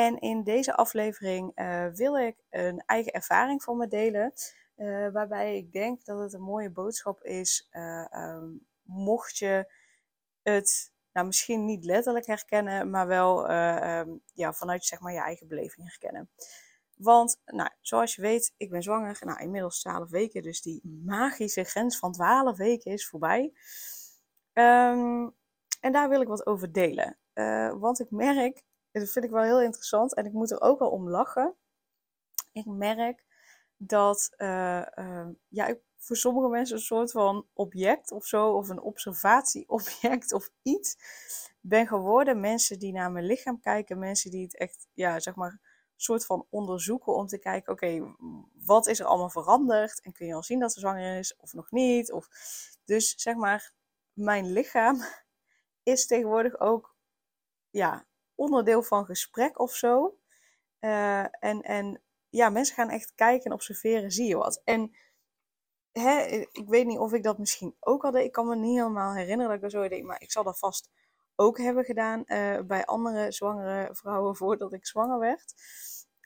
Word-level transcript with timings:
En 0.00 0.18
in 0.18 0.42
deze 0.42 0.74
aflevering 0.74 1.52
uh, 1.54 1.86
wil 1.86 2.16
ik 2.16 2.36
een 2.50 2.82
eigen 2.86 3.12
ervaring 3.12 3.62
van 3.62 3.76
me 3.76 3.88
delen. 3.88 4.32
Uh, 4.76 5.08
waarbij 5.12 5.56
ik 5.56 5.72
denk 5.72 6.04
dat 6.04 6.18
het 6.18 6.32
een 6.32 6.42
mooie 6.42 6.70
boodschap 6.70 7.22
is. 7.22 7.68
Uh, 7.72 8.06
um, 8.12 8.66
mocht 8.82 9.38
je 9.38 9.72
het 10.42 10.92
nou, 11.12 11.26
misschien 11.26 11.64
niet 11.64 11.84
letterlijk 11.84 12.26
herkennen, 12.26 12.90
maar 12.90 13.06
wel 13.06 13.50
um, 13.50 14.22
ja, 14.34 14.52
vanuit 14.52 14.84
zeg 14.84 15.00
maar, 15.00 15.12
je 15.12 15.20
eigen 15.20 15.48
beleving 15.48 15.86
herkennen. 15.86 16.30
Want, 16.96 17.40
nou, 17.44 17.70
zoals 17.80 18.14
je 18.14 18.22
weet, 18.22 18.54
ik 18.56 18.70
ben 18.70 18.82
zwanger. 18.82 19.18
Nou, 19.20 19.40
inmiddels 19.40 19.80
12 19.80 20.10
weken, 20.10 20.42
dus 20.42 20.62
die 20.62 20.80
magische 21.04 21.64
grens 21.64 21.98
van 21.98 22.12
12 22.12 22.56
weken 22.56 22.92
is 22.92 23.06
voorbij. 23.08 23.52
Um, 24.52 25.34
en 25.80 25.92
daar 25.92 26.08
wil 26.08 26.20
ik 26.20 26.28
wat 26.28 26.46
over 26.46 26.72
delen. 26.72 27.18
want 27.80 28.00
ik 28.00 28.10
merk 28.10 28.62
dat 28.92 29.10
vind 29.10 29.24
ik 29.24 29.30
wel 29.30 29.42
heel 29.42 29.62
interessant 29.62 30.14
en 30.14 30.26
ik 30.26 30.32
moet 30.32 30.50
er 30.50 30.60
ook 30.60 30.78
wel 30.78 30.90
om 30.90 31.08
lachen. 31.08 31.54
Ik 32.52 32.66
merk 32.66 33.24
dat 33.76 34.30
uh, 34.36 34.86
uh, 34.96 35.28
ja, 35.48 35.66
ik 35.66 35.80
voor 36.00 36.16
sommige 36.16 36.48
mensen 36.48 36.76
een 36.76 36.82
soort 36.82 37.10
van 37.10 37.46
object 37.52 38.10
of 38.10 38.26
zo, 38.26 38.52
of 38.52 38.68
een 38.68 38.80
observatieobject 38.80 40.32
of 40.38 40.50
iets 40.62 40.96
ben 41.60 41.86
geworden. 41.86 42.40
Mensen 42.40 42.78
die 42.78 42.92
naar 42.92 43.12
mijn 43.12 43.24
lichaam 43.24 43.60
kijken, 43.60 43.98
mensen 43.98 44.30
die 44.30 44.42
het 44.42 44.56
echt, 44.56 44.88
ja, 44.94 45.20
zeg 45.20 45.34
maar, 45.34 45.60
soort 45.96 46.26
van 46.26 46.46
onderzoeken 46.50 47.14
om 47.14 47.26
te 47.26 47.38
kijken, 47.38 47.72
oké, 47.72 48.14
wat 48.64 48.86
is 48.86 49.00
er 49.00 49.06
allemaal 49.06 49.30
veranderd? 49.30 50.00
En 50.02 50.12
kun 50.12 50.26
je 50.26 50.34
al 50.34 50.42
zien 50.42 50.60
dat 50.60 50.72
ze 50.72 50.80
zwanger 50.80 51.18
is 51.18 51.36
of 51.36 51.52
nog 51.52 51.70
niet? 51.70 52.12
Of, 52.12 52.28
dus 52.84 53.14
zeg 53.16 53.34
maar, 53.34 53.72
mijn 54.12 54.52
lichaam 54.52 55.02
is 55.82 56.06
tegenwoordig 56.06 56.60
ook, 56.60 56.96
ja, 57.70 58.06
onderdeel 58.40 58.82
van 58.82 59.04
gesprek 59.04 59.58
of 59.58 59.74
zo. 59.74 60.18
Uh, 60.80 61.44
en, 61.44 61.62
en 61.62 62.02
ja, 62.28 62.48
mensen 62.48 62.74
gaan 62.74 62.90
echt 62.90 63.14
kijken 63.14 63.44
en 63.44 63.52
observeren, 63.52 64.10
zie 64.10 64.28
je 64.28 64.36
wat. 64.36 64.60
En 64.64 64.96
hè, 65.92 66.20
ik 66.52 66.68
weet 66.68 66.86
niet 66.86 66.98
of 66.98 67.12
ik 67.12 67.22
dat 67.22 67.38
misschien 67.38 67.76
ook 67.80 68.02
had. 68.02 68.14
Ik 68.14 68.32
kan 68.32 68.46
me 68.46 68.56
niet 68.56 68.76
helemaal 68.76 69.14
herinneren 69.14 69.48
dat 69.48 69.56
ik 69.56 69.64
er 69.64 69.70
zo 69.70 69.88
deed, 69.88 70.04
maar 70.04 70.22
ik 70.22 70.32
zal 70.32 70.44
dat 70.44 70.58
vast 70.58 70.90
ook 71.34 71.58
hebben 71.58 71.84
gedaan 71.84 72.22
uh, 72.26 72.60
bij 72.60 72.84
andere 72.84 73.32
zwangere 73.32 73.94
vrouwen 73.94 74.36
voordat 74.40 74.72
ik 74.72 74.86
zwanger 74.86 75.18
werd. 75.18 75.54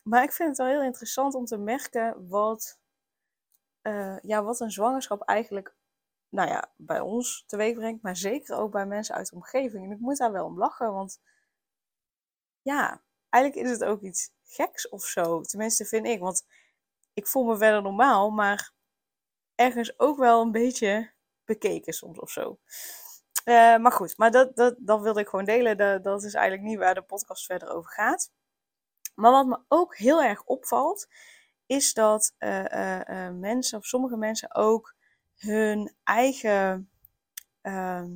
Maar 0.02 0.22
ik 0.22 0.32
vind 0.32 0.48
het 0.48 0.58
wel 0.58 0.66
heel 0.66 0.82
interessant 0.82 1.34
om 1.34 1.44
te 1.44 1.58
merken 1.58 2.28
wat, 2.28 2.80
uh, 3.82 4.18
ja, 4.20 4.42
wat 4.42 4.60
een 4.60 4.70
zwangerschap 4.70 5.20
eigenlijk 5.20 5.76
nou 6.28 6.48
ja, 6.48 6.72
bij 6.76 7.00
ons 7.00 7.44
teweeg 7.46 7.74
brengt, 7.74 8.02
maar 8.02 8.16
zeker 8.16 8.56
ook 8.56 8.72
bij 8.72 8.86
mensen 8.86 9.14
uit 9.14 9.28
de 9.28 9.34
omgeving. 9.34 9.84
En 9.84 9.90
ik 9.90 9.98
moet 9.98 10.16
daar 10.16 10.32
wel 10.32 10.46
om 10.46 10.58
lachen, 10.58 10.92
want 10.92 11.20
ja, 12.64 13.02
eigenlijk 13.28 13.66
is 13.66 13.70
het 13.70 13.84
ook 13.84 14.02
iets 14.02 14.30
geks 14.44 14.88
of 14.88 15.04
zo. 15.04 15.40
Tenminste, 15.40 15.84
vind 15.84 16.06
ik. 16.06 16.20
Want 16.20 16.46
ik 17.12 17.26
voel 17.26 17.44
me 17.44 17.56
verder 17.56 17.82
normaal, 17.82 18.30
maar 18.30 18.72
ergens 19.54 19.98
ook 19.98 20.18
wel 20.18 20.42
een 20.42 20.52
beetje 20.52 21.12
bekeken 21.44 21.92
soms 21.92 22.18
of 22.18 22.30
zo. 22.30 22.58
Uh, 23.44 23.76
maar 23.76 23.92
goed, 23.92 24.16
maar 24.16 24.30
dat, 24.30 24.56
dat, 24.56 24.74
dat 24.78 25.00
wilde 25.00 25.20
ik 25.20 25.28
gewoon 25.28 25.44
delen. 25.44 25.76
Dat, 25.76 26.04
dat 26.04 26.24
is 26.24 26.34
eigenlijk 26.34 26.68
niet 26.68 26.78
waar 26.78 26.94
de 26.94 27.02
podcast 27.02 27.44
verder 27.46 27.68
over 27.68 27.90
gaat. 27.90 28.30
Maar 29.14 29.30
wat 29.30 29.46
me 29.46 29.58
ook 29.68 29.96
heel 29.96 30.22
erg 30.22 30.44
opvalt, 30.44 31.06
is 31.66 31.92
dat 31.92 32.34
uh, 32.38 32.64
uh, 32.64 33.30
mensen, 33.30 33.78
of 33.78 33.84
sommige 33.84 34.16
mensen 34.16 34.54
ook, 34.54 34.94
hun 35.34 35.94
eigen 36.04 36.90
ehm, 37.60 38.10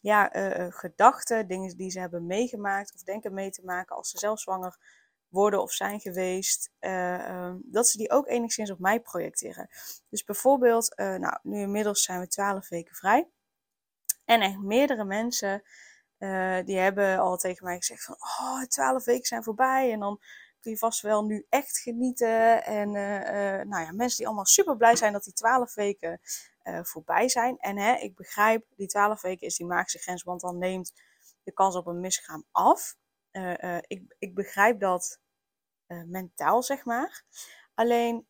ja, 0.00 0.36
uh, 0.36 0.66
gedachten, 0.72 1.46
dingen 1.48 1.76
die 1.76 1.90
ze 1.90 2.00
hebben 2.00 2.26
meegemaakt 2.26 2.94
of 2.94 3.02
denken 3.02 3.34
mee 3.34 3.50
te 3.50 3.64
maken 3.64 3.96
als 3.96 4.10
ze 4.10 4.18
zelf 4.18 4.40
zwanger 4.40 4.78
worden 5.28 5.62
of 5.62 5.72
zijn 5.72 6.00
geweest, 6.00 6.70
uh, 6.80 7.52
dat 7.62 7.88
ze 7.88 7.96
die 7.96 8.10
ook 8.10 8.28
enigszins 8.28 8.70
op 8.70 8.78
mij 8.78 9.00
projecteren. 9.00 9.68
Dus 10.08 10.24
bijvoorbeeld, 10.24 10.96
nou, 10.96 11.38
nu 11.42 11.60
inmiddels 11.60 12.02
zijn 12.02 12.20
we 12.20 12.28
twaalf 12.28 12.68
weken 12.68 12.94
vrij. 12.94 13.28
En 14.24 14.40
echt 14.40 14.58
meerdere 14.58 15.04
mensen 15.04 15.62
die 16.64 16.78
hebben 16.78 17.18
al 17.18 17.36
tegen 17.36 17.64
mij 17.64 17.76
gezegd 17.76 18.04
van, 18.04 18.14
oh, 18.14 18.62
twaalf 18.62 19.04
weken 19.04 19.26
zijn 19.26 19.42
voorbij 19.42 19.92
en 19.92 20.00
dan 20.00 20.20
kun 20.60 20.70
je 20.70 20.78
vast 20.78 21.00
wel 21.00 21.24
nu 21.24 21.46
echt 21.48 21.78
genieten. 21.78 22.64
En 22.64 22.90
nou 23.68 23.84
ja, 23.84 23.92
mensen 23.92 24.16
die 24.16 24.26
allemaal 24.26 24.46
super 24.46 24.76
blij 24.76 24.96
zijn 24.96 25.12
dat 25.12 25.24
die 25.24 25.32
twaalf 25.32 25.74
weken 25.74 26.20
voorbij 26.82 27.28
zijn. 27.28 27.58
En 27.58 27.78
hè, 27.78 27.94
ik 27.94 28.14
begrijp, 28.14 28.64
die 28.76 28.86
12 28.86 29.22
weken 29.22 29.46
is 29.46 29.56
die 29.56 29.66
magische 29.66 29.98
grens, 29.98 30.22
want 30.22 30.40
dan 30.40 30.58
neemt 30.58 30.92
de 31.42 31.52
kans 31.52 31.76
op 31.76 31.86
een 31.86 32.00
miskraam 32.00 32.44
af. 32.50 32.96
Uh, 33.32 33.56
uh, 33.56 33.78
ik, 33.80 34.14
ik 34.18 34.34
begrijp 34.34 34.80
dat 34.80 35.20
mentaal, 36.06 36.62
zeg 36.62 36.84
maar. 36.84 37.24
Alleen, 37.74 38.26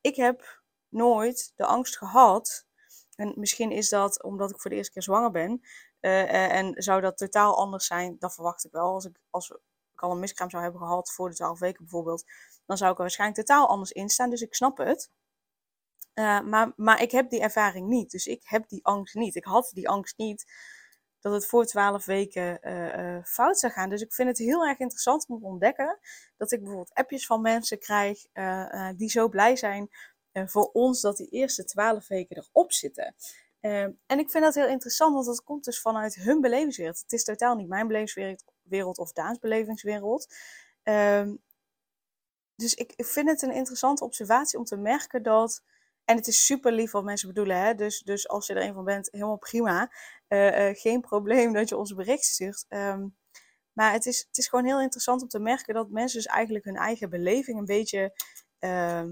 ik 0.00 0.16
heb 0.16 0.62
nooit 0.88 1.52
de 1.56 1.66
angst 1.66 1.98
gehad. 1.98 2.66
En 3.14 3.32
misschien 3.36 3.70
is 3.70 3.88
dat 3.88 4.22
omdat 4.22 4.50
ik 4.50 4.60
voor 4.60 4.70
de 4.70 4.76
eerste 4.76 4.92
keer 4.92 5.02
zwanger 5.02 5.30
ben. 5.30 5.60
en 6.00 6.82
zou 6.82 7.00
dat 7.00 7.16
totaal 7.16 7.56
anders 7.56 7.86
zijn, 7.86 8.16
dat 8.18 8.34
verwacht 8.34 8.64
ik 8.64 8.72
wel. 8.72 8.92
Als 8.92 9.04
ik, 9.04 9.20
als 9.30 9.50
ik 9.50 10.02
al 10.02 10.10
een 10.10 10.18
miskraam 10.18 10.50
zou 10.50 10.62
hebben 10.62 10.80
gehad 10.80 11.12
voor 11.12 11.28
de 11.28 11.34
12 11.34 11.58
weken 11.58 11.82
bijvoorbeeld, 11.82 12.24
dan 12.66 12.76
zou 12.76 12.90
ik 12.90 12.96
er 12.96 13.02
waarschijnlijk 13.02 13.46
totaal 13.46 13.68
anders 13.68 13.92
in 13.92 14.08
staan. 14.08 14.30
Dus 14.30 14.40
ik 14.40 14.54
snap 14.54 14.76
het. 14.76 15.10
Uh, 16.18 16.40
maar, 16.40 16.72
maar 16.76 17.02
ik 17.02 17.10
heb 17.10 17.30
die 17.30 17.40
ervaring 17.40 17.88
niet. 17.88 18.10
Dus 18.10 18.26
ik 18.26 18.42
heb 18.44 18.68
die 18.68 18.84
angst 18.84 19.14
niet. 19.14 19.34
Ik 19.34 19.44
had 19.44 19.70
die 19.74 19.88
angst 19.88 20.18
niet 20.18 20.44
dat 21.20 21.32
het 21.32 21.46
voor 21.46 21.66
twaalf 21.66 22.04
weken 22.04 22.58
uh, 22.62 23.14
uh, 23.16 23.24
fout 23.24 23.58
zou 23.58 23.72
gaan. 23.72 23.88
Dus 23.88 24.00
ik 24.00 24.14
vind 24.14 24.28
het 24.28 24.38
heel 24.38 24.66
erg 24.66 24.78
interessant 24.78 25.26
om 25.28 25.38
te 25.38 25.44
ontdekken 25.44 25.98
dat 26.36 26.52
ik 26.52 26.58
bijvoorbeeld 26.58 26.94
appjes 26.94 27.26
van 27.26 27.40
mensen 27.40 27.78
krijg 27.78 28.26
die 28.96 29.10
zo 29.10 29.28
blij 29.28 29.56
zijn 29.56 29.88
voor 30.32 30.70
ons 30.72 31.00
dat 31.00 31.16
die 31.16 31.28
eerste 31.28 31.64
twaalf 31.64 32.08
weken 32.08 32.36
erop 32.36 32.72
zitten. 32.72 33.14
en 33.60 34.18
ik 34.18 34.30
vind 34.30 34.44
dat 34.44 34.54
heel 34.54 34.68
interessant, 34.68 35.14
want 35.14 35.26
dat 35.26 35.44
komt 35.44 35.64
dus 35.64 35.80
vanuit 35.80 36.14
hun 36.14 36.40
belevingswereld. 36.40 37.00
Het 37.00 37.12
is 37.12 37.24
totaal 37.24 37.56
niet 37.56 37.68
mijn 37.68 37.86
belevingswereld 37.86 38.98
of 38.98 39.12
Daans 39.12 39.38
belevingswereld. 39.38 40.34
Ehm, 40.82 41.34
dus 42.56 42.74
ik, 42.74 42.92
ik 42.96 43.06
vind 43.06 43.28
het 43.28 43.42
een 43.42 43.52
interessante 43.52 44.04
observatie 44.04 44.58
om 44.58 44.64
te 44.64 44.76
merken 44.76 45.22
dat 45.22 45.62
en 46.06 46.16
het 46.16 46.26
is 46.26 46.46
super 46.46 46.72
lief 46.72 46.90
wat 46.90 47.04
mensen 47.04 47.28
bedoelen. 47.28 47.60
Hè? 47.60 47.74
Dus, 47.74 48.00
dus 48.00 48.28
als 48.28 48.46
je 48.46 48.54
er 48.54 48.62
een 48.62 48.74
van 48.74 48.84
bent, 48.84 49.08
helemaal 49.10 49.38
prima. 49.38 49.92
Uh, 50.28 50.68
uh, 50.68 50.76
geen 50.76 51.00
probleem 51.10 51.52
dat 51.52 51.68
je 51.68 51.76
ons 51.76 51.94
bericht 51.94 52.24
stuurt. 52.24 52.64
Um, 52.68 53.16
maar 53.72 53.92
het 53.92 54.06
is, 54.06 54.24
het 54.26 54.38
is 54.38 54.48
gewoon 54.48 54.64
heel 54.64 54.80
interessant 54.80 55.22
om 55.22 55.28
te 55.28 55.38
merken 55.38 55.74
dat 55.74 55.90
mensen 55.90 56.18
dus 56.18 56.26
eigenlijk 56.26 56.64
hun 56.64 56.76
eigen 56.76 57.10
beleving 57.10 57.58
een 57.58 57.64
beetje, 57.64 58.12
uh, 58.60 59.04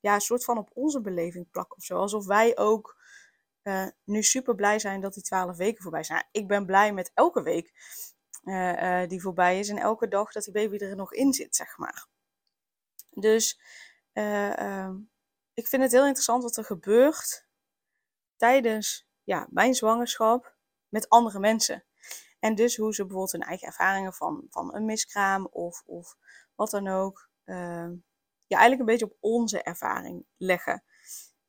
ja, 0.00 0.14
een 0.14 0.20
soort 0.20 0.44
van 0.44 0.58
op 0.58 0.70
onze 0.72 1.00
beleving 1.00 1.50
plakken 1.50 1.76
of 1.76 1.84
zo. 1.84 1.98
Alsof 1.98 2.26
wij 2.26 2.56
ook 2.56 2.96
uh, 3.62 3.86
nu 4.04 4.22
super 4.22 4.54
blij 4.54 4.78
zijn 4.78 5.00
dat 5.00 5.14
die 5.14 5.22
twaalf 5.22 5.56
weken 5.56 5.82
voorbij 5.82 6.02
zijn. 6.02 6.28
ik 6.30 6.48
ben 6.48 6.66
blij 6.66 6.92
met 6.92 7.10
elke 7.14 7.42
week 7.42 7.72
die 9.08 9.20
voorbij 9.20 9.58
is 9.58 9.68
en 9.68 9.78
elke 9.78 10.08
dag 10.08 10.32
dat 10.32 10.44
die 10.44 10.52
baby 10.52 10.76
er 10.76 10.96
nog 10.96 11.12
in 11.12 11.32
zit, 11.32 11.56
zeg 11.56 11.78
maar. 11.78 12.06
Dus 13.10 13.60
ehm, 14.12 14.94
ik 15.58 15.66
vind 15.66 15.82
het 15.82 15.92
heel 15.92 16.04
interessant 16.04 16.42
wat 16.42 16.56
er 16.56 16.64
gebeurt 16.64 17.46
tijdens 18.36 19.08
ja, 19.22 19.46
mijn 19.50 19.74
zwangerschap 19.74 20.54
met 20.88 21.08
andere 21.08 21.38
mensen. 21.38 21.84
En 22.38 22.54
dus 22.54 22.76
hoe 22.76 22.94
ze 22.94 23.02
bijvoorbeeld 23.02 23.32
hun 23.32 23.42
eigen 23.42 23.66
ervaringen 23.66 24.12
van, 24.12 24.46
van 24.50 24.74
een 24.74 24.84
miskraam 24.84 25.46
of, 25.46 25.82
of 25.86 26.16
wat 26.54 26.70
dan 26.70 26.88
ook, 26.88 27.30
uh, 27.44 27.88
ja, 28.46 28.56
eigenlijk 28.58 28.80
een 28.80 28.86
beetje 28.86 29.04
op 29.04 29.16
onze 29.20 29.62
ervaring 29.62 30.26
leggen. 30.36 30.84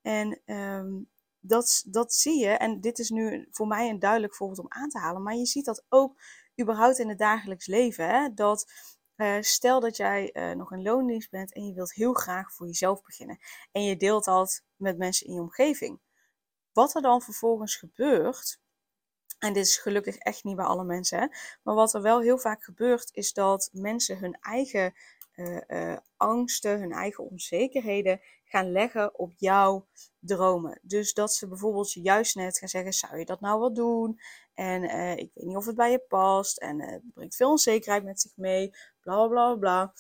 En 0.02 0.42
um, 0.46 1.10
dat, 1.40 1.84
dat 1.88 2.14
zie 2.14 2.40
je, 2.40 2.50
en 2.50 2.82
dit 2.82 3.00
is 3.00 3.10
nu 3.10 3.48
voor 3.52 3.68
mij 3.68 3.90
een 3.90 4.00
duidelijk 4.00 4.36
voorbeeld 4.36 4.60
om 4.60 4.72
aan 4.72 4.90
te 4.90 5.00
halen, 5.00 5.24
maar 5.24 5.36
je 5.36 5.46
ziet 5.46 5.66
dat 5.66 5.86
ook 5.90 6.22
überhaupt 6.62 7.00
in 7.00 7.10
het 7.10 7.18
dagelijks 7.18 7.68
leven. 7.68 8.10
Hè? 8.10 8.34
Dat 8.34 8.72
uh, 9.20 9.38
stel 9.42 9.80
dat 9.80 9.98
jij 9.98 10.30
uh, 10.34 10.52
nog 10.52 10.72
in 10.72 10.82
loondienst 10.82 11.30
bent 11.30 11.54
en 11.54 11.66
je 11.66 11.74
wilt 11.74 11.94
heel 11.94 12.14
graag 12.14 12.54
voor 12.54 12.66
jezelf 12.66 13.04
beginnen. 13.04 13.40
En 13.72 13.84
je 13.84 13.98
deelt 13.98 14.26
dat 14.26 14.64
met 14.76 14.98
mensen 14.98 15.28
in 15.28 15.34
je 15.34 15.42
omgeving. 15.42 16.00
Wat 16.74 16.96
er 16.96 17.02
dan 17.02 17.22
vervolgens 17.22 17.76
gebeurt, 17.76 18.60
En 19.40 19.54
dit 19.54 19.66
is 19.66 19.78
gelukkig 19.78 20.18
echt 20.18 20.44
niet 20.44 20.56
bij 20.56 20.66
alle 20.66 20.84
mensen. 20.84 21.32
Maar 21.64 21.76
wat 21.76 21.94
er 21.94 22.02
wel 22.02 22.22
heel 22.22 22.38
vaak 22.38 22.64
gebeurt, 22.64 23.10
is 23.14 23.34
dat 23.34 23.70
mensen 23.72 24.18
hun 24.18 24.38
eigen 24.40 24.94
uh, 25.68 25.98
angsten, 26.18 26.80
hun 26.80 26.92
eigen 26.92 27.24
onzekerheden 27.24 28.22
gaan 28.44 28.72
leggen 28.72 29.20
op 29.20 29.34
jouw 29.38 29.88
dromen. 30.20 30.80
Dus 30.82 31.14
dat 31.14 31.34
ze 31.34 31.48
bijvoorbeeld 31.48 31.94
juist 31.94 32.36
net 32.36 32.58
gaan 32.58 32.68
zeggen: 32.68 32.94
zou 32.94 33.18
je 33.18 33.26
dat 33.26 33.40
nou 33.40 33.60
wel 33.60 33.74
doen? 33.74 34.20
En 34.54 34.84
ik 35.18 35.32
weet 35.34 35.46
niet 35.46 35.56
of 35.56 35.66
het 35.66 35.76
bij 35.76 35.92
je 35.92 36.00
past. 36.00 36.58
En 36.58 36.82
het 36.82 37.14
brengt 37.14 37.36
veel 37.36 37.50
onzekerheid 37.50 38.04
met 38.04 38.22
zich 38.22 38.32
mee. 38.36 38.72
Bla 39.10 39.28
bla 39.28 39.56
bla. 39.56 39.94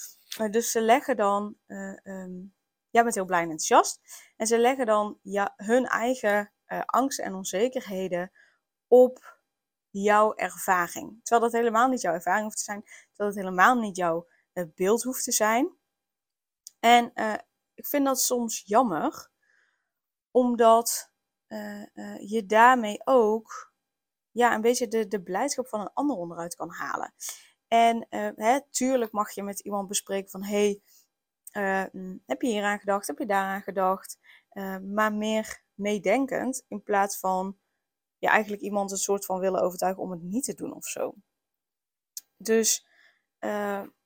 dus 0.49 0.71
ze 0.71 0.81
leggen 0.81 1.15
dan. 1.15 1.57
Um, 2.03 2.55
jij 2.89 3.03
bent 3.03 3.15
heel 3.15 3.25
blij 3.25 3.41
en 3.41 3.49
enthousiast. 3.49 4.01
En 4.37 4.47
ze 4.47 4.57
leggen 4.57 4.85
dan 4.85 5.19
ja, 5.21 5.53
hun 5.55 5.85
eigen 5.85 6.51
angsten 6.85 7.25
en 7.25 7.33
onzekerheden 7.33 8.31
op 8.87 9.39
jouw 9.89 10.35
ervaring. 10.35 11.19
Terwijl 11.23 11.51
dat 11.51 11.59
helemaal 11.59 11.87
niet 11.87 12.01
jouw 12.01 12.13
ervaring 12.13 12.43
hoeft 12.43 12.57
te 12.57 12.63
zijn. 12.63 12.83
Terwijl 12.83 13.29
het 13.29 13.39
helemaal 13.39 13.75
niet 13.75 13.95
jouw 13.95 14.27
beeld 14.75 15.03
hoeft 15.03 15.23
te 15.23 15.31
zijn. 15.31 15.69
En 16.79 17.11
ik 17.73 17.87
vind 17.87 18.05
dat 18.05 18.21
soms 18.21 18.63
jammer, 18.65 19.29
omdat 20.31 21.11
je 22.19 22.43
daarmee 22.47 23.01
ook 23.03 23.73
ja, 24.31 24.53
een 24.53 24.61
beetje 24.61 24.87
de, 24.87 25.07
de 25.07 25.21
blijdschap 25.21 25.67
van 25.67 25.79
een 25.79 25.93
ander 25.93 26.15
onderuit 26.15 26.55
kan 26.55 26.69
halen. 26.69 27.13
En 27.69 28.07
hè, 28.35 28.59
tuurlijk 28.69 29.11
mag 29.11 29.31
je 29.31 29.43
met 29.43 29.59
iemand 29.59 29.87
bespreken 29.87 30.29
van 30.29 30.43
hey, 30.43 30.81
mm, 31.91 32.23
heb 32.25 32.41
je 32.41 32.47
hier 32.47 32.63
aan 32.63 32.79
gedacht, 32.79 33.07
heb 33.07 33.17
je 33.17 33.25
daaraan 33.25 33.61
gedacht? 33.61 34.17
maar 34.93 35.13
meer 35.13 35.63
meedenkend 35.73 36.65
in 36.67 36.83
plaats 36.83 37.19
van 37.19 37.57
ja, 38.17 38.29
eigenlijk 38.29 38.61
iemand 38.61 38.91
een 38.91 38.97
soort 38.97 39.25
van 39.25 39.39
willen 39.39 39.61
overtuigen 39.61 40.03
om 40.03 40.11
het 40.11 40.21
niet 40.21 40.43
te 40.43 40.53
doen 40.53 40.73
of 40.73 40.85
zo. 40.85 41.13
Dus 42.37 42.87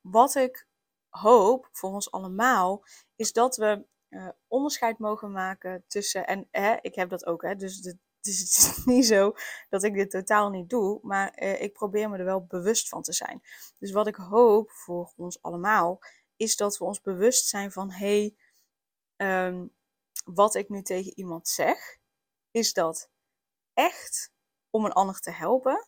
wat 0.01 0.35
ik 0.35 0.67
hoop 1.09 1.69
voor 1.71 1.89
ons 1.89 2.11
allemaal, 2.11 2.83
is 3.15 3.31
dat 3.31 3.55
we 3.55 3.85
onderscheid 4.47 4.97
mogen 4.97 5.31
maken 5.31 5.83
tussen, 5.87 6.27
en 6.27 6.47
ik 6.81 6.95
heb 6.95 7.09
dat 7.09 7.25
ook, 7.25 7.41
hè, 7.41 7.55
dus, 7.55 7.81
de, 7.81 7.97
dus 8.23 8.39
het 8.39 8.49
is 8.49 8.85
niet 8.93 9.05
zo 9.05 9.35
dat 9.69 9.83
ik 9.83 9.93
dit 9.93 10.09
totaal 10.09 10.49
niet 10.49 10.69
doe, 10.69 10.99
maar 11.01 11.43
uh, 11.43 11.61
ik 11.61 11.73
probeer 11.73 12.09
me 12.09 12.17
er 12.17 12.25
wel 12.25 12.45
bewust 12.45 12.89
van 12.89 13.01
te 13.01 13.13
zijn. 13.13 13.41
Dus 13.77 13.91
wat 13.91 14.07
ik 14.07 14.15
hoop 14.15 14.71
voor 14.71 15.13
ons 15.15 15.41
allemaal, 15.41 15.99
is 16.35 16.55
dat 16.55 16.77
we 16.77 16.83
ons 16.83 17.01
bewust 17.01 17.47
zijn 17.47 17.71
van, 17.71 17.91
hé, 17.91 18.35
hey, 19.17 19.47
um, 19.47 19.73
wat 20.25 20.55
ik 20.55 20.69
nu 20.69 20.81
tegen 20.81 21.17
iemand 21.17 21.47
zeg, 21.47 21.97
is 22.51 22.73
dat 22.73 23.09
echt 23.73 24.31
om 24.69 24.85
een 24.85 24.91
ander 24.93 25.19
te 25.19 25.31
helpen? 25.31 25.87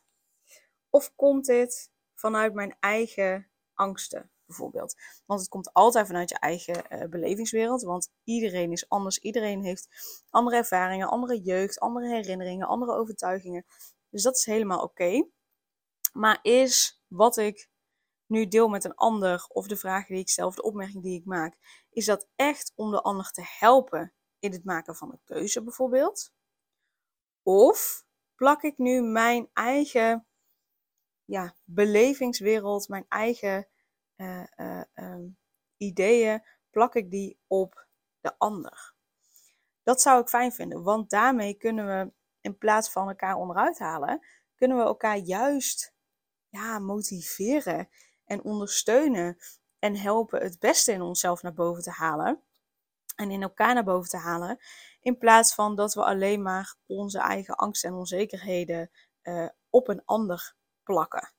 Of 0.89 1.15
komt 1.15 1.45
dit 1.45 1.91
vanuit 2.13 2.53
mijn 2.53 2.77
eigen 2.79 3.49
angsten, 3.73 4.31
bijvoorbeeld? 4.45 4.95
Want 5.25 5.39
het 5.39 5.49
komt 5.49 5.73
altijd 5.73 6.07
vanuit 6.07 6.29
je 6.29 6.39
eigen 6.39 6.83
uh, 6.89 7.09
belevingswereld, 7.09 7.83
want 7.83 8.11
iedereen 8.23 8.71
is 8.71 8.89
anders. 8.89 9.17
Iedereen 9.17 9.63
heeft 9.63 9.87
andere 10.29 10.55
ervaringen, 10.55 11.09
andere 11.09 11.41
jeugd, 11.41 11.79
andere 11.79 12.07
herinneringen, 12.07 12.67
andere 12.67 12.91
overtuigingen. 12.91 13.65
Dus 14.09 14.23
dat 14.23 14.35
is 14.35 14.45
helemaal 14.45 14.83
oké. 14.83 15.27
Maar 16.13 16.39
is 16.41 17.03
wat 17.07 17.37
ik 17.37 17.69
nu 18.25 18.47
deel 18.47 18.67
met 18.67 18.83
een 18.83 18.95
ander, 18.95 19.45
of 19.47 19.67
de 19.67 19.77
vragen 19.77 20.13
die 20.13 20.23
ik 20.23 20.29
stel, 20.29 20.51
de 20.51 20.63
opmerking 20.63 21.03
die 21.03 21.19
ik 21.19 21.25
maak, 21.25 21.57
is 21.89 22.05
dat 22.05 22.27
echt 22.35 22.71
om 22.75 22.91
de 22.91 23.01
ander 23.01 23.31
te 23.31 23.43
helpen 23.59 24.13
in 24.39 24.51
het 24.51 24.63
maken 24.63 24.95
van 24.95 25.11
een 25.11 25.21
keuze, 25.23 25.63
bijvoorbeeld? 25.63 26.33
Of 27.43 28.05
plak 28.35 28.63
ik 28.63 28.77
nu 28.77 29.01
mijn 29.01 29.49
eigen 29.53 30.27
ja, 31.25 31.55
belevingswereld, 31.63 32.87
mijn 32.87 33.05
eigen 33.07 33.67
uh, 34.17 34.43
uh, 34.57 34.81
um, 34.95 35.37
ideeën, 35.77 36.43
plak 36.69 36.95
ik 36.95 37.11
die 37.11 37.39
op 37.47 37.87
de 38.21 38.37
ander? 38.37 38.93
Dat 39.83 40.01
zou 40.01 40.21
ik 40.21 40.29
fijn 40.29 40.51
vinden, 40.51 40.83
want 40.83 41.09
daarmee 41.09 41.53
kunnen 41.53 41.87
we 41.87 42.13
in 42.41 42.57
plaats 42.57 42.91
van 42.91 43.07
elkaar 43.07 43.35
onderuit 43.35 43.79
halen, 43.79 44.25
kunnen 44.55 44.77
we 44.77 44.83
elkaar 44.83 45.17
juist 45.17 45.93
ja, 46.49 46.79
motiveren 46.79 47.89
en 48.25 48.43
ondersteunen 48.43 49.37
en 49.79 49.95
helpen 49.95 50.41
het 50.41 50.59
beste 50.59 50.91
in 50.91 51.01
onszelf 51.01 51.41
naar 51.41 51.53
boven 51.53 51.83
te 51.83 51.91
halen 51.91 52.43
en 53.15 53.31
in 53.31 53.41
elkaar 53.41 53.73
naar 53.73 53.83
boven 53.83 54.09
te 54.09 54.17
halen. 54.17 54.59
In 55.01 55.17
plaats 55.17 55.53
van 55.53 55.75
dat 55.75 55.93
we 55.93 56.03
alleen 56.03 56.41
maar 56.41 56.75
onze 56.85 57.19
eigen 57.19 57.55
angsten 57.55 57.89
en 57.89 57.95
onzekerheden 57.95 58.91
uh, 59.23 59.47
op 59.69 59.87
een 59.87 60.01
ander 60.05 60.55
plakken. 60.83 61.34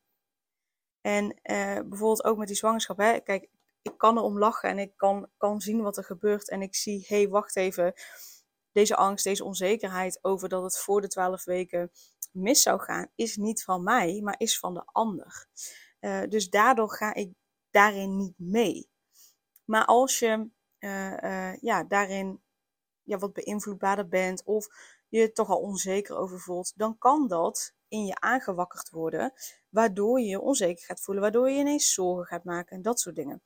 En 1.06 1.24
uh, 1.24 1.80
bijvoorbeeld 1.88 2.24
ook 2.24 2.38
met 2.38 2.46
die 2.46 2.56
zwangerschap. 2.56 2.98
Hè? 2.98 3.20
Kijk, 3.20 3.48
ik 3.82 3.92
kan 3.96 4.18
erom 4.18 4.38
lachen 4.38 4.68
en 4.68 4.78
ik 4.78 4.92
kan, 4.96 5.28
kan 5.36 5.60
zien 5.60 5.82
wat 5.82 5.96
er 5.96 6.04
gebeurt. 6.04 6.50
En 6.50 6.62
ik 6.62 6.74
zie, 6.74 7.04
hé, 7.08 7.16
hey, 7.16 7.28
wacht 7.28 7.56
even. 7.56 7.92
Deze 8.72 8.96
angst, 8.96 9.24
deze 9.24 9.44
onzekerheid 9.44 10.18
over 10.22 10.48
dat 10.48 10.62
het 10.62 10.78
voor 10.78 11.00
de 11.00 11.08
twaalf 11.08 11.44
weken 11.44 11.90
mis 12.32 12.62
zou 12.62 12.80
gaan, 12.80 13.08
is 13.14 13.36
niet 13.36 13.64
van 13.64 13.82
mij, 13.82 14.20
maar 14.22 14.34
is 14.38 14.58
van 14.58 14.74
de 14.74 14.82
ander. 14.84 15.46
Uh, 16.00 16.22
dus 16.28 16.50
daardoor 16.50 16.90
ga 16.90 17.14
ik 17.14 17.32
daarin 17.70 18.16
niet 18.16 18.38
mee. 18.38 18.90
Maar 19.64 19.84
als 19.84 20.18
je 20.18 20.48
uh, 20.78 21.56
ja, 21.56 21.84
daarin 21.84 22.42
ja, 23.02 23.18
wat 23.18 23.32
beïnvloedbaarder 23.32 24.08
bent 24.08 24.44
of 24.44 24.66
je 25.08 25.32
toch 25.32 25.48
al 25.48 25.60
onzeker 25.60 26.16
over 26.16 26.40
voelt, 26.40 26.72
dan 26.76 26.98
kan 26.98 27.28
dat 27.28 27.75
in 27.88 28.04
je 28.04 28.20
aangewakkerd 28.20 28.90
worden, 28.90 29.32
waardoor 29.68 30.20
je 30.20 30.26
je 30.26 30.40
onzeker 30.40 30.84
gaat 30.84 31.00
voelen, 31.00 31.22
waardoor 31.22 31.50
je 31.50 31.58
ineens 31.58 31.92
zorgen 31.92 32.24
gaat 32.26 32.44
maken 32.44 32.76
en 32.76 32.82
dat 32.82 33.00
soort 33.00 33.16
dingen. 33.16 33.42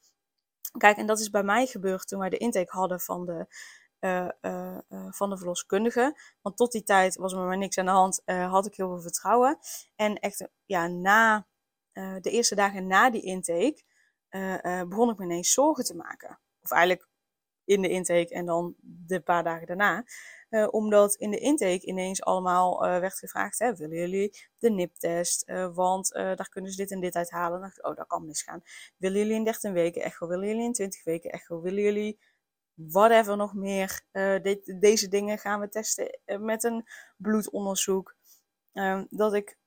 Kijk, 0.79 0.97
en 0.97 1.07
dat 1.07 1.21
is 1.21 1.31
bij 1.31 1.43
mij 1.43 1.67
gebeurd 1.67 2.09
toen 2.09 2.19
wij 2.19 2.29
de 2.29 2.37
intake 2.37 2.77
hadden 2.77 3.01
van 3.01 3.27
de, 3.27 3.47
uh, 4.01 4.29
uh, 4.43 4.79
uh, 4.89 5.07
van 5.13 5.31
de 5.31 5.37
verloskundige. 5.37 6.21
Want 6.41 6.57
tot 6.57 6.73
die 6.73 6.83
tijd 6.83 7.17
was 7.17 7.33
er 7.33 7.39
maar 7.39 7.59
niks 7.59 7.79
aan 7.79 7.85
de 7.85 7.91
hand, 7.91 8.23
had 8.25 8.67
ik 8.67 8.75
heel 8.75 8.89
veel 8.89 9.01
vertrouwen. 9.01 9.59
En 9.97 10.15
echt, 10.15 10.49
ja, 10.65 10.87
na 10.87 11.47
de 11.93 12.31
eerste 12.31 12.55
dagen 12.55 12.87
na 12.87 13.11
die 13.11 13.23
intake 13.23 13.83
begon 14.89 15.11
ik 15.11 15.19
me 15.19 15.25
ineens 15.25 15.53
zorgen 15.53 15.85
te 15.85 15.97
maken. 15.97 16.41
Of 16.63 16.71
eigenlijk 16.71 17.09
in 17.65 17.83
de 17.83 17.89
intake 17.89 18.35
en 18.35 18.47
dan 18.47 18.75
de 18.81 19.21
paar 19.21 19.45
dagen 19.45 19.67
daarna. 19.67 20.05
Uh, 20.51 20.69
omdat 20.71 21.15
in 21.15 21.31
de 21.31 21.39
intake 21.39 21.87
ineens 21.87 22.23
allemaal 22.23 22.85
uh, 22.85 22.99
werd 22.99 23.19
gevraagd: 23.19 23.59
hè, 23.59 23.75
willen 23.75 23.97
jullie 23.97 24.37
de 24.59 24.71
NIP-test? 24.71 25.49
Uh, 25.49 25.75
want 25.75 26.09
daar 26.09 26.49
kunnen 26.49 26.71
ze 26.71 26.77
dit 26.77 26.91
en 26.91 27.01
dit 27.01 27.15
uithalen. 27.15 27.51
Dan 27.51 27.61
dacht 27.61 27.83
oh, 27.83 27.97
dat 27.97 28.07
kan 28.07 28.27
misgaan. 28.27 28.63
Willen 28.97 29.19
jullie 29.19 29.35
in 29.35 29.45
13 29.45 29.73
weken 29.73 30.03
echo? 30.03 30.27
Willen 30.27 30.47
jullie 30.47 30.65
in 30.65 30.73
20 30.73 31.05
weken 31.05 31.31
echo? 31.31 31.61
Willen 31.61 31.83
jullie 31.83 32.19
whatever 32.75 33.37
nog 33.37 33.55
meer? 33.55 34.01
De 34.13 34.77
deze 34.81 35.09
dingen 35.09 35.39
gaan 35.39 35.61
we 35.61 35.69
testen 35.69 36.21
met 36.41 36.65
een 36.65 36.87
bloedonderzoek. 37.17 38.15
Ehm, 38.73 39.05
dat 39.11 39.35
ik. 39.35 39.59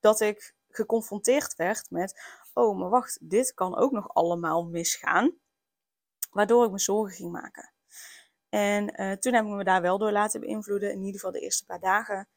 dat 0.00 0.20
ik 0.20 0.54
geconfronteerd 0.68 1.54
werd 1.54 1.90
met: 1.90 2.20
oh, 2.54 2.78
maar 2.78 2.90
wacht, 2.90 3.18
dit 3.20 3.54
kan 3.54 3.76
ook 3.76 3.92
nog 3.92 4.14
allemaal 4.14 4.64
misgaan. 4.64 5.34
Waardoor 6.30 6.64
ik 6.64 6.70
me 6.70 6.78
zorgen 6.78 7.16
ging 7.16 7.32
maken. 7.32 7.74
En 8.48 9.00
uh, 9.00 9.12
toen 9.12 9.34
heb 9.34 9.44
ik 9.44 9.50
me 9.50 9.64
daar 9.64 9.82
wel 9.82 9.98
door 9.98 10.12
laten 10.12 10.40
beïnvloeden. 10.40 10.90
In 10.90 10.98
ieder 10.98 11.14
geval 11.14 11.32
de 11.32 11.40
eerste 11.40 11.64
paar 11.64 11.80
dagen. 11.80 12.28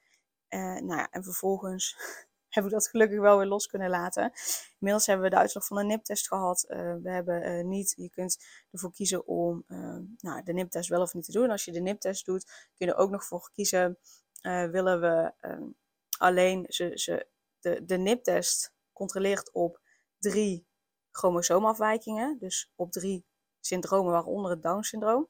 Uh, 0.49 0.59
nou 0.59 0.95
ja, 0.95 1.09
en 1.09 1.23
vervolgens 1.23 1.95
heb 2.55 2.63
ik 2.63 2.71
dat 2.71 2.87
gelukkig 2.87 3.19
wel 3.19 3.37
weer 3.37 3.47
los 3.47 3.67
kunnen 3.67 3.89
laten. 3.89 4.31
Inmiddels 4.79 5.05
hebben 5.05 5.25
we 5.25 5.31
de 5.31 5.39
uitslag 5.41 5.65
van 5.65 5.77
de 5.77 5.83
NIP-test 5.83 6.27
gehad. 6.27 6.65
Uh, 6.69 6.95
we 7.01 7.09
hebben 7.09 7.67
niet, 7.67 7.93
je 7.97 8.09
kunt 8.09 8.37
ervoor 8.71 8.91
kiezen 8.91 9.27
om 9.27 9.63
nou, 10.17 10.43
de 10.43 10.53
NIP-test 10.53 10.89
wel 10.89 11.01
of 11.01 11.13
niet 11.13 11.25
te 11.25 11.31
doen. 11.31 11.49
Als 11.49 11.65
je 11.65 11.71
de 11.71 11.81
NIP-test 11.81 12.25
doet, 12.25 12.43
kun 12.45 12.87
je 12.87 12.93
er 12.93 12.97
ook 12.97 13.09
nog 13.09 13.25
voor 13.25 13.49
kiezen. 13.53 13.97
willen 14.71 15.01
we 15.01 15.33
ehm, 15.39 15.63
alleen 16.17 16.65
ze, 16.67 16.91
ze, 16.93 17.27
de, 17.59 17.85
de 17.85 17.97
NIP-test 17.97 18.73
controleert 18.93 19.51
op 19.53 19.81
drie 20.19 20.67
chromosoomafwijkingen. 21.11 22.37
Dus 22.39 22.71
op 22.75 22.91
drie 22.91 23.25
syndromen, 23.59 24.11
waaronder 24.11 24.51
het 24.51 24.61
Down-syndroom. 24.61 25.29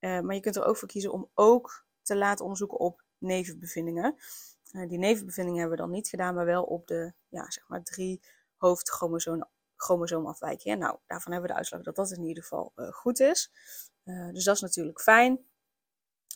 Uh, 0.00 0.20
maar 0.20 0.34
je 0.34 0.40
kunt 0.40 0.56
er 0.56 0.64
ook 0.64 0.76
voor 0.76 0.88
kiezen 0.88 1.12
om 1.12 1.30
ook 1.34 1.86
te 2.02 2.16
laten 2.16 2.44
onderzoeken 2.44 2.78
op 2.78 3.02
nevenbevindingen. 3.18 4.16
Uh, 4.72 4.88
die 4.88 4.98
nevenbevindingen 4.98 5.60
hebben 5.60 5.78
we 5.78 5.84
dan 5.84 5.92
niet 5.92 6.08
gedaan, 6.08 6.34
maar 6.34 6.44
wel 6.44 6.62
op 6.62 6.86
de 6.86 7.12
ja, 7.28 7.50
zeg 7.50 7.68
maar 7.68 7.82
drie 7.82 8.22
hoofdchromosoomafwijkingen. 8.56 10.78
Nou, 10.78 10.98
daarvan 11.06 11.32
hebben 11.32 11.50
we 11.50 11.54
de 11.54 11.58
uitslag 11.58 11.82
dat 11.82 11.96
dat 11.96 12.10
in 12.10 12.24
ieder 12.24 12.42
geval 12.42 12.72
uh, 12.76 12.92
goed 12.92 13.20
is. 13.20 13.50
dus 14.32 14.44
dat 14.44 14.54
is 14.54 14.60
natuurlijk 14.60 15.00
fijn. 15.00 15.46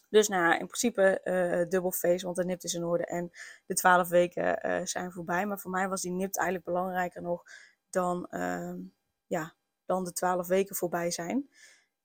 Dus 0.08 0.28
nou 0.28 0.52
in 0.52 0.66
principe 0.66 1.20
dubbel 1.68 1.92
feest, 1.92 2.24
want 2.24 2.36
de 2.36 2.44
nipt 2.44 2.64
is 2.64 2.74
in 2.74 2.84
orde 2.84 3.06
en 3.06 3.30
de 3.66 3.74
twaalf 3.74 4.08
weken 4.08 4.88
zijn 4.88 5.12
voorbij. 5.12 5.46
Maar 5.46 5.58
voor 5.58 5.70
mij 5.70 5.88
was 5.88 6.00
die 6.00 6.12
nipt 6.12 6.36
eigenlijk 6.36 6.66
belangrijker 6.66 7.22
nog 7.22 7.42
dan 7.90 8.26
ehm, 8.26 8.78
ja, 9.26 9.54
dan 9.84 10.04
de 10.04 10.12
twaalf 10.12 10.46
weken 10.46 10.76
voorbij 10.76 11.10
zijn. 11.10 11.48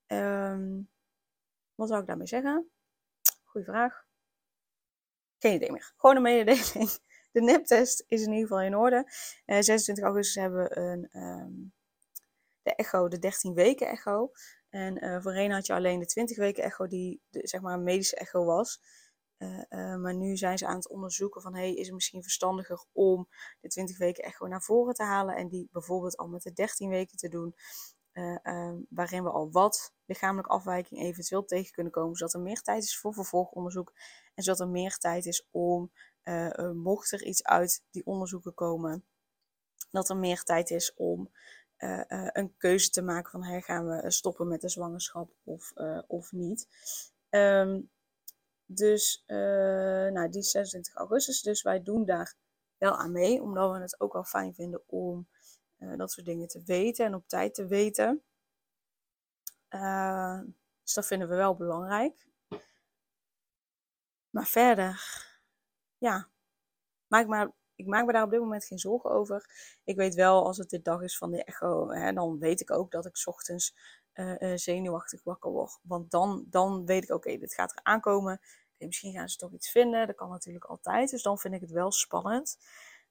Um, 0.07 0.89
wat 1.77 1.87
zou 1.87 2.01
ik 2.01 2.07
daarmee 2.07 2.27
zeggen? 2.27 2.69
Goeie 3.43 3.65
vraag. 3.65 4.05
geen 5.37 5.53
idee 5.53 5.71
meer. 5.71 5.93
Gewoon 5.97 6.15
een 6.15 6.21
mededeling. 6.21 6.89
De 7.31 7.41
neptest 7.41 8.03
is 8.07 8.21
in 8.21 8.31
ieder 8.31 8.47
geval 8.47 8.61
in 8.61 8.75
orde. 8.75 9.11
26 9.45 10.03
augustus 10.03 10.41
hebben 10.41 10.63
we 10.63 10.77
een, 10.77 11.09
ehm, 11.11 11.51
de 12.61 12.75
echo, 12.75 13.07
de 13.07 13.19
13 13.19 13.53
weken 13.53 13.87
echo. 13.87 14.31
En 14.69 15.03
uh, 15.03 15.21
voorheen 15.21 15.51
had 15.51 15.65
je 15.65 15.73
alleen 15.73 15.99
de 15.99 16.05
20 16.05 16.37
weken 16.37 16.63
echo, 16.63 16.87
die 16.87 17.21
zeg 17.29 17.61
maar 17.61 17.73
een 17.73 17.83
medische 17.83 18.15
echo 18.15 18.45
was. 18.45 18.79
Uh, 19.37 19.95
maar 19.95 20.15
nu 20.15 20.37
zijn 20.37 20.57
ze 20.57 20.67
aan 20.67 20.75
het 20.75 20.89
onderzoeken 20.89 21.41
van, 21.41 21.55
hey, 21.55 21.73
is 21.73 21.85
het 21.85 21.93
misschien 21.93 22.21
verstandiger 22.21 22.85
om 22.91 23.27
de 23.59 23.67
20 23.67 23.97
weken 23.97 24.23
echo 24.23 24.47
naar 24.47 24.61
voren 24.61 24.93
te 24.93 25.03
halen 25.03 25.35
en 25.35 25.47
die 25.47 25.69
bijvoorbeeld 25.71 26.17
al 26.17 26.27
met 26.27 26.41
de 26.41 26.53
13 26.53 26.89
weken 26.89 27.17
te 27.17 27.29
doen, 27.29 27.55
ehm, 28.17 28.75
waarin 28.89 29.23
we 29.23 29.29
al 29.29 29.51
wat 29.51 29.93
lichamelijke 30.05 30.51
afwijking 30.51 31.01
eventueel 31.01 31.45
tegen 31.45 31.71
kunnen 31.71 31.91
komen, 31.91 32.15
zodat 32.15 32.33
er 32.33 32.39
meer 32.39 32.61
tijd 32.61 32.83
is 32.83 32.99
voor 32.99 33.13
vervolgonderzoek 33.13 33.93
en 34.33 34.43
zodat 34.43 34.59
er 34.59 34.67
meer 34.67 34.97
tijd 34.97 35.25
is 35.25 35.47
om, 35.51 35.91
mocht 36.73 37.11
er 37.11 37.23
iets 37.23 37.43
uit 37.43 37.83
die 37.91 38.05
onderzoeken 38.05 38.53
komen, 38.53 39.05
dat 39.91 40.09
er 40.09 40.17
meer 40.17 40.43
tijd 40.43 40.69
is 40.69 40.93
om 40.93 41.31
een 42.31 42.55
keuze 42.57 42.89
te 42.89 43.01
maken 43.01 43.31
van 43.31 43.43
hey, 43.43 43.61
gaan 43.61 43.87
we 43.87 44.11
stoppen 44.11 44.47
met 44.47 44.61
de 44.61 44.69
zwangerschap 44.69 45.31
of, 45.43 45.73
of 46.07 46.31
niet. 46.31 46.67
Um, 47.29 47.89
dus 48.65 49.23
nou, 49.27 50.29
die 50.29 50.41
is 50.41 50.51
26 50.51 50.93
augustus, 50.93 51.41
dus 51.41 51.61
wij 51.61 51.83
doen 51.83 52.05
daar 52.05 52.35
wel 52.77 52.97
aan 52.97 53.11
mee, 53.11 53.41
omdat 53.41 53.71
we 53.71 53.79
het 53.79 53.99
ook 53.99 54.13
wel 54.13 54.23
fijn 54.23 54.53
vinden 54.53 54.81
om 54.85 55.27
dat 55.77 56.11
soort 56.11 56.25
dingen 56.25 56.47
te 56.47 56.63
weten 56.63 57.05
en 57.05 57.15
op 57.15 57.27
tijd 57.27 57.53
te 57.53 57.67
weten. 57.67 58.23
dus 60.83 60.93
dat 60.93 61.07
vinden 61.07 61.29
we 61.29 61.35
wel 61.35 61.55
belangrijk. 61.55 62.27
Maar 64.29 64.47
verder, 64.47 65.01
ja, 65.97 66.29
maak 67.07 67.27
maar 67.27 67.51
ik 67.77 67.87
maak 67.87 68.05
me 68.05 68.11
daar 68.11 68.23
op 68.23 68.29
dit 68.29 68.39
moment 68.39 68.65
geen 68.65 68.79
zorgen 68.79 69.11
over. 69.11 69.45
Ik 69.83 69.95
weet 69.95 70.15
wel, 70.15 70.45
als 70.45 70.57
het 70.57 70.69
de 70.69 70.81
dag 70.81 71.01
is 71.01 71.17
van 71.17 71.31
de 71.31 71.43
echo, 71.43 71.89
hè, 71.89 72.13
dan 72.13 72.39
weet 72.39 72.61
ik 72.61 72.71
ook 72.71 72.91
dat 72.91 73.05
ik 73.05 73.21
ochtends 73.25 73.75
uh, 74.13 74.55
zenuwachtig 74.55 75.23
wakker 75.23 75.51
word. 75.51 75.79
Want 75.81 76.11
dan, 76.11 76.45
dan 76.49 76.85
weet 76.85 77.03
ik, 77.03 77.09
oké, 77.09 77.37
dit 77.37 77.53
gaat 77.53 77.71
er 77.71 77.79
aankomen. 77.83 78.39
misschien 78.77 79.13
gaan 79.13 79.29
ze 79.29 79.37
toch 79.37 79.53
iets 79.53 79.71
vinden. 79.71 80.07
Dat 80.07 80.15
kan 80.15 80.29
natuurlijk 80.29 80.65
altijd. 80.65 81.09
Dus 81.09 81.23
dan 81.23 81.37
vind 81.37 81.53
ik 81.53 81.61
het 81.61 81.71
wel 81.71 81.91
spannend. 81.91 82.57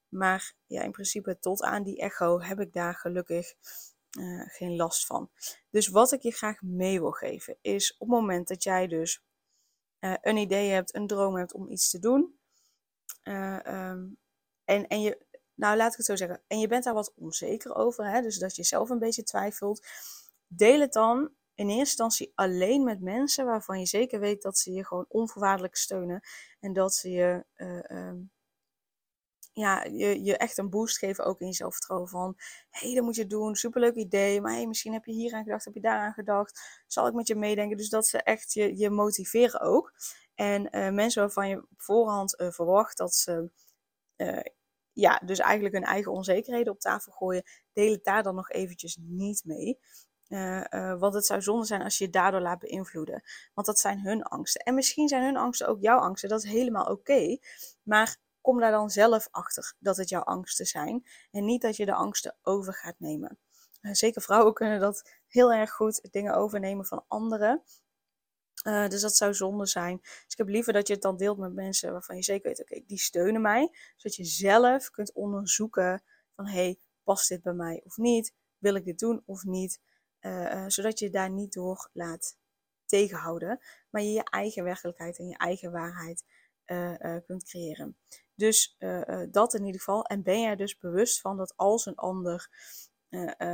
Maar 0.09 0.53
ja, 0.65 0.81
in 0.81 0.91
principe 0.91 1.39
tot 1.39 1.61
aan 1.61 1.83
die 1.83 1.99
echo 1.99 2.41
heb 2.41 2.59
ik 2.59 2.73
daar 2.73 2.95
gelukkig 2.95 3.53
uh, 4.19 4.45
geen 4.47 4.75
last 4.75 5.05
van. 5.05 5.29
Dus 5.69 5.87
wat 5.87 6.11
ik 6.11 6.21
je 6.21 6.31
graag 6.31 6.61
mee 6.61 6.99
wil 6.99 7.11
geven 7.11 7.57
is 7.61 7.93
op 7.93 8.07
het 8.07 8.19
moment 8.19 8.47
dat 8.47 8.63
jij 8.63 8.87
dus 8.87 9.23
uh, 9.99 10.15
een 10.21 10.37
idee 10.37 10.69
hebt, 10.69 10.95
een 10.95 11.07
droom 11.07 11.35
hebt 11.35 11.53
om 11.53 11.69
iets 11.69 11.89
te 11.89 11.99
doen. 11.99 12.39
Uh, 13.23 13.89
um, 13.89 14.17
en, 14.63 14.87
en 14.87 15.01
je, 15.01 15.25
nou 15.53 15.77
laat 15.77 15.91
ik 15.91 15.97
het 15.97 16.05
zo 16.05 16.15
zeggen, 16.15 16.41
en 16.47 16.59
je 16.59 16.67
bent 16.67 16.83
daar 16.83 16.93
wat 16.93 17.13
onzeker 17.15 17.75
over, 17.75 18.09
hè? 18.09 18.21
dus 18.21 18.37
dat 18.37 18.55
je 18.55 18.63
zelf 18.63 18.89
een 18.89 18.99
beetje 18.99 19.23
twijfelt. 19.23 19.87
Deel 20.47 20.79
het 20.79 20.93
dan 20.93 21.31
in 21.55 21.67
eerste 21.67 21.79
instantie 21.79 22.31
alleen 22.35 22.83
met 22.83 23.01
mensen 23.01 23.45
waarvan 23.45 23.79
je 23.79 23.85
zeker 23.85 24.19
weet 24.19 24.41
dat 24.41 24.57
ze 24.57 24.71
je 24.71 24.85
gewoon 24.85 25.05
onvoorwaardelijk 25.07 25.75
steunen. 25.75 26.21
En 26.59 26.73
dat 26.73 26.93
ze 26.93 27.09
je, 27.09 27.45
um, 27.87 28.31
ja, 29.57 29.83
je, 29.83 30.23
je 30.23 30.37
echt 30.37 30.57
een 30.57 30.69
boost 30.69 30.97
geven 30.97 31.25
ook 31.25 31.39
in 31.39 31.47
je 31.47 31.53
zelfvertrouwen. 31.53 32.09
Van, 32.09 32.35
hé, 32.69 32.87
hey, 32.87 32.95
dat 32.95 33.03
moet 33.03 33.15
je 33.15 33.27
doen, 33.27 33.55
superleuk 33.55 33.95
idee. 33.95 34.41
Maar 34.41 34.51
hey, 34.51 34.67
misschien 34.67 34.93
heb 34.93 35.05
je 35.05 35.11
hier 35.11 35.33
aan 35.33 35.43
gedacht, 35.43 35.65
heb 35.65 35.73
je 35.73 35.81
daar 35.81 35.99
aan 35.99 36.13
gedacht. 36.13 36.83
Zal 36.87 37.07
ik 37.07 37.13
met 37.13 37.27
je 37.27 37.35
meedenken? 37.35 37.77
Dus 37.77 37.89
dat 37.89 38.07
ze 38.07 38.23
echt 38.23 38.53
je, 38.53 38.77
je 38.77 38.89
motiveren 38.89 39.59
ook. 39.59 39.93
En 40.35 40.67
uh, 40.71 40.89
mensen 40.89 41.21
waarvan 41.21 41.49
je 41.49 41.67
voorhand 41.77 42.41
uh, 42.41 42.51
verwacht 42.51 42.97
dat 42.97 43.13
ze 43.15 43.51
uh, 44.17 44.39
ja, 44.93 45.21
dus 45.25 45.39
eigenlijk 45.39 45.73
hun 45.73 45.83
eigen 45.83 46.11
onzekerheden 46.11 46.73
op 46.73 46.79
tafel 46.79 47.11
gooien, 47.11 47.43
deel 47.73 47.91
het 47.91 48.03
daar 48.03 48.23
dan 48.23 48.35
nog 48.35 48.49
eventjes 48.49 48.97
niet 49.01 49.41
mee. 49.45 49.79
Uh, 50.27 50.99
want 50.99 51.13
het 51.13 51.25
zou 51.25 51.41
zonde 51.41 51.65
zijn 51.65 51.81
als 51.81 51.97
je 51.97 52.03
je 52.05 52.09
daardoor 52.09 52.41
laat 52.41 52.59
beïnvloeden. 52.59 53.23
Want 53.53 53.67
dat 53.67 53.79
zijn 53.79 53.99
hun 53.99 54.23
angsten. 54.23 54.61
En 54.61 54.73
misschien 54.73 55.07
zijn 55.07 55.23
hun 55.23 55.37
angsten 55.37 55.67
ook 55.67 55.81
jouw 55.81 55.99
angsten. 55.99 56.29
Dat 56.29 56.43
is 56.43 56.51
helemaal 56.51 56.85
oké. 56.85 57.37
Maar 57.83 58.17
kom 58.47 58.59
daar 58.59 58.71
dan 58.71 58.89
zelf 58.89 59.27
achter 59.31 59.73
dat 59.79 59.97
het 59.97 60.09
jouw 60.09 60.21
angsten 60.21 60.65
zijn. 60.65 61.07
En 61.31 61.45
niet 61.45 61.61
dat 61.61 61.75
je 61.75 61.85
de 61.85 61.93
angsten 61.93 62.35
over 62.41 62.73
gaat 62.73 62.99
nemen. 62.99 63.39
Uh, 63.81 63.93
zeker 63.93 64.21
vrouwen 64.21 64.53
kunnen 64.53 64.79
dat 64.79 65.09
heel 65.27 65.53
erg 65.53 65.71
goed, 65.71 66.07
dingen 66.11 66.35
overnemen 66.35 66.85
van 66.85 67.05
anderen. 67.07 67.63
Uh, 68.67 68.87
dus 68.87 69.01
dat 69.01 69.15
zou 69.15 69.33
zonde 69.33 69.65
zijn. 69.65 69.97
Dus 70.01 70.25
ik 70.27 70.37
heb 70.37 70.47
liever 70.47 70.73
dat 70.73 70.87
je 70.87 70.93
het 70.93 71.01
dan 71.01 71.17
deelt 71.17 71.37
met 71.37 71.53
mensen 71.53 71.91
waarvan 71.91 72.15
je 72.15 72.23
zeker 72.23 72.47
weet, 72.47 72.61
oké, 72.61 72.83
die 72.85 72.99
steunen 72.99 73.41
mij. 73.41 73.69
Zodat 73.95 74.17
je 74.17 74.25
zelf 74.25 74.89
kunt 74.89 75.13
onderzoeken 75.13 76.03
van, 76.35 76.47
hey, 76.47 76.79
past 77.03 77.29
dit 77.29 77.41
bij 77.41 77.53
mij 77.53 77.81
of 77.83 77.97
niet? 77.97 78.33
Wil 78.57 78.75
ik 78.75 78.85
dit 78.85 78.99
doen 78.99 79.23
of 79.25 79.43
niet? 79.43 79.81
Uh, 80.21 80.63
zodat 80.67 80.99
je 80.99 81.09
daar 81.09 81.31
niet 81.31 81.53
door 81.53 81.89
laat 81.93 82.37
tegenhouden, 82.85 83.59
maar 83.89 84.01
je 84.01 84.11
je 84.11 84.23
eigen 84.23 84.63
werkelijkheid 84.63 85.17
en 85.17 85.27
je 85.27 85.37
eigen 85.37 85.71
waarheid 85.71 86.25
kunt 87.25 87.43
creëren. 87.43 87.97
Dus 88.37 88.77
dat 89.31 89.53
in 89.53 89.65
ieder 89.65 89.79
geval. 89.79 90.03
En 90.03 90.23
ben 90.23 90.41
jij 90.41 90.55
dus 90.55 90.77
bewust 90.77 91.21
van 91.21 91.37
dat 91.37 91.53
als 91.55 91.85
een 91.85 91.95
ander 91.95 92.49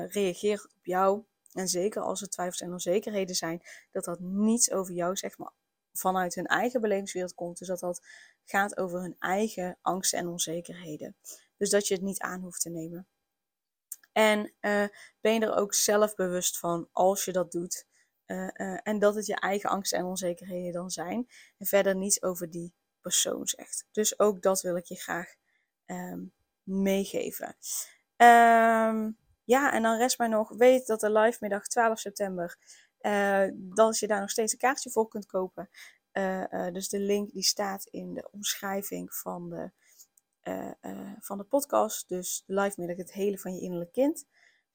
reageert 0.08 0.66
op 0.76 0.86
jou, 0.86 1.24
en 1.52 1.68
zeker 1.68 2.02
als 2.02 2.22
er 2.22 2.30
twijfels 2.30 2.62
en 2.62 2.72
onzekerheden 2.72 3.36
zijn, 3.36 3.62
dat 3.92 4.04
dat 4.04 4.20
niets 4.20 4.72
over 4.72 4.94
jou 4.94 5.16
zegt, 5.16 5.38
maar 5.38 5.52
vanuit 5.92 6.36
hun 6.36 6.46
eigen 6.46 6.82
belevingswereld 6.82 7.34
komt. 7.34 7.58
Dus 7.58 7.68
dat 7.68 7.80
dat 7.80 8.06
gaat 8.46 8.78
over 8.78 9.02
hun 9.02 9.16
eigen 9.20 9.78
angsten 9.82 10.20
en 10.20 10.28
onzekerheden. 10.28 11.16
Dus 11.58 11.70
dat 11.70 11.88
je 11.88 11.94
het 11.94 12.04
niet 12.04 12.20
aan 12.20 12.42
hoeft 12.42 12.62
te 12.62 12.70
nemen. 12.70 13.08
En 14.12 14.54
ben 15.22 15.34
je 15.34 15.40
er 15.40 15.56
ook 15.56 15.74
zelf 15.74 16.16
bewust 16.16 16.60
van 16.60 16.90
als 16.92 17.26
je 17.26 17.32
dat 17.32 17.52
doet. 17.52 17.86
En 18.84 19.00
dat 19.00 19.16
het 19.16 19.26
je 19.26 19.36
eigen 19.36 19.70
angsten 19.70 19.98
en 19.98 20.06
onzekerheden 20.06 20.72
dan 20.72 20.90
zijn. 20.90 21.28
En 21.58 21.66
verder 21.66 21.96
niets 21.96 22.22
over 22.22 22.50
die 22.50 22.74
persoon 23.04 23.48
zegt. 23.48 23.86
Dus 23.92 24.20
ook 24.20 24.42
dat 24.42 24.62
wil 24.62 24.76
ik 24.76 24.86
je 24.86 24.96
graag 24.96 25.34
um, 25.86 26.34
meegeven. 26.64 27.56
Um, 28.18 29.18
ja, 29.44 29.74
en 29.74 29.82
dan 29.82 29.98
rest 29.98 30.18
mij 30.18 30.28
nog, 30.28 30.50
weet 30.50 30.88
dat 30.88 31.00
de 31.00 31.12
live 31.12 31.38
middag 31.42 31.68
12 31.68 32.00
september, 32.00 32.58
uh, 33.02 33.48
dat 33.54 34.00
je 34.00 34.08
daar 34.08 34.20
nog 34.20 34.30
steeds 34.30 34.54
een 34.54 34.60
kaartje 34.60 34.90
voor 34.90 35.08
kunt 35.08 35.26
kopen. 35.26 35.70
Uh, 36.14 36.44
uh, 36.50 36.72
dus 36.72 36.90
de 36.90 37.00
link 37.00 37.32
die 37.32 37.44
staat 37.44 37.86
in 37.86 38.14
de 38.14 38.28
omschrijving 38.32 39.14
van 39.14 39.50
de, 39.50 39.72
van 41.20 41.38
de 41.38 41.44
podcast. 41.44 42.10
Dus 42.10 42.44
live 42.46 42.74
middag, 42.80 42.98
het 42.98 43.14
hele 43.14 43.40
van 43.40 43.56
je 43.56 43.62
innerlijk 43.62 43.92
kind. 43.92 44.26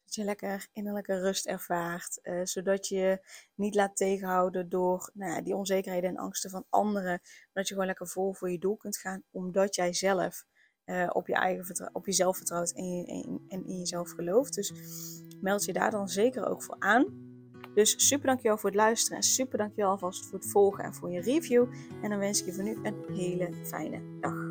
Dat 0.09 0.17
je 0.17 0.25
lekker 0.25 0.69
innerlijke 0.73 1.21
rust 1.21 1.47
ervaart. 1.47 2.21
zodat 2.43 2.88
je 2.88 3.21
niet 3.55 3.75
laat 3.75 3.97
tegenhouden 3.97 4.69
door 4.69 5.11
nou 5.15 5.33
ja, 5.33 5.41
die 5.41 5.57
onzekerheden 5.57 6.11
en 6.11 6.17
angsten 6.17 6.50
van 6.50 6.65
anderen. 6.69 7.21
Maar 7.23 7.49
dat 7.53 7.69
je 7.69 7.73
gewoon 7.73 7.87
lekker 7.87 8.09
vol 8.09 8.33
voor 8.33 8.50
je 8.50 8.59
doel 8.59 8.77
kunt 8.77 8.99
gaan. 8.99 9.23
Omdat 9.31 9.75
jij 9.75 9.93
zelf 9.93 10.45
uh, 10.85 11.11
op, 11.12 11.27
je 11.27 11.35
eigen 11.35 11.91
op 11.93 12.07
jezelf 12.07 12.37
vertrouwt 12.37 12.73
en, 12.73 12.97
je, 12.97 13.07
en, 13.07 13.45
en, 13.49 13.67
in 13.67 13.79
jezelf 13.79 14.11
gelooft. 14.11 14.55
Dus 14.55 14.73
meld 15.41 15.65
je 15.65 15.73
daar 15.73 15.91
dan 15.91 16.09
zeker 16.09 16.47
ook 16.47 16.62
voor 16.62 16.77
aan. 16.79 17.07
Dus 17.75 18.09
super 18.09 18.27
dankjewel 18.27 18.59
voor 18.59 18.71
het 18.71 18.79
luisteren 18.79 19.17
en 19.17 19.23
super 19.23 19.59
dankjewel 19.59 19.91
alvast 19.91 20.27
voor 20.27 20.38
het 20.38 20.50
volgen 20.50 20.85
en 20.85 20.95
voor 20.95 21.11
je 21.11 21.21
review. 21.21 21.67
En 22.03 22.11
dan 22.11 22.19
wens 22.19 22.41
ik 22.41 22.47
je 22.47 22.53
voor 22.53 22.65
nu 22.65 22.79
een 22.83 23.05
hele 23.15 23.55
fijne 23.65 24.21
dag. 24.21 24.48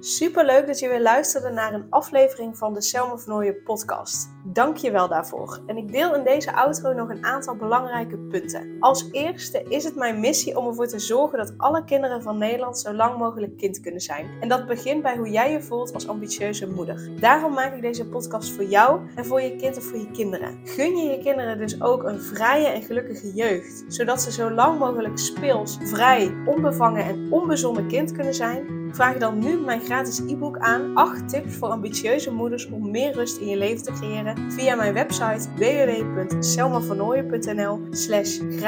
Super 0.00 0.44
leuk 0.44 0.66
dat 0.66 0.78
je 0.78 0.88
weer 0.88 1.02
luisterde 1.02 1.50
naar 1.50 1.74
een 1.74 1.86
aflevering 1.90 2.58
van 2.58 2.74
de 2.74 2.82
Selma 2.82 3.18
Vernooien 3.18 3.62
podcast. 3.62 4.28
Dank 4.44 4.76
je 4.76 4.90
wel 4.90 5.08
daarvoor. 5.08 5.62
En 5.66 5.76
ik 5.76 5.92
deel 5.92 6.14
in 6.14 6.24
deze 6.24 6.52
outro 6.52 6.92
nog 6.92 7.08
een 7.08 7.24
aantal 7.24 7.56
belangrijke 7.56 8.18
punten. 8.18 8.76
Als 8.80 9.08
eerste 9.10 9.62
is 9.68 9.84
het 9.84 9.96
mijn 9.96 10.20
missie 10.20 10.56
om 10.56 10.66
ervoor 10.66 10.86
te 10.86 10.98
zorgen 10.98 11.38
dat 11.38 11.54
alle 11.56 11.84
kinderen 11.84 12.22
van 12.22 12.38
Nederland 12.38 12.78
zo 12.78 12.92
lang 12.92 13.18
mogelijk 13.18 13.56
kind 13.56 13.80
kunnen 13.80 14.00
zijn. 14.00 14.26
En 14.40 14.48
dat 14.48 14.66
begint 14.66 15.02
bij 15.02 15.16
hoe 15.16 15.30
jij 15.30 15.52
je 15.52 15.62
voelt 15.62 15.94
als 15.94 16.08
ambitieuze 16.08 16.68
moeder. 16.68 17.10
Daarom 17.20 17.52
maak 17.52 17.74
ik 17.74 17.82
deze 17.82 18.06
podcast 18.06 18.50
voor 18.50 18.64
jou 18.64 19.00
en 19.14 19.24
voor 19.24 19.40
je 19.40 19.56
kind 19.56 19.76
of 19.76 19.84
voor 19.84 19.98
je 19.98 20.10
kinderen. 20.10 20.60
Gun 20.64 20.96
je 20.96 21.10
je 21.10 21.18
kinderen 21.18 21.58
dus 21.58 21.82
ook 21.82 22.02
een 22.02 22.20
vrije 22.20 22.66
en 22.66 22.82
gelukkige 22.82 23.32
jeugd, 23.34 23.84
zodat 23.88 24.22
ze 24.22 24.32
zo 24.32 24.50
lang 24.50 24.78
mogelijk 24.78 25.18
speels, 25.18 25.78
vrij, 25.82 26.34
onbevangen 26.46 27.04
en 27.04 27.32
onbezonnen 27.32 27.88
kind 27.88 28.12
kunnen 28.12 28.34
zijn 28.34 28.78
Vraag 28.92 29.16
dan 29.16 29.38
nu 29.38 29.60
mijn 29.60 29.80
gratis 29.80 30.18
e-book 30.18 30.58
aan 30.58 30.94
8 30.94 31.28
tips 31.28 31.54
voor 31.54 31.68
ambitieuze 31.68 32.30
moeders 32.30 32.66
om 32.66 32.90
meer 32.90 33.12
rust 33.12 33.36
in 33.36 33.48
je 33.48 33.56
leven 33.56 33.82
te 33.82 33.92
creëren 33.92 34.52
via 34.52 34.74
mijn 34.74 34.94
website 34.94 35.48
www.selmavernooien.nl 35.56 37.80
slash 37.90 38.38
gratis 38.38 38.67